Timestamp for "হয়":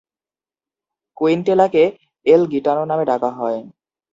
3.31-3.59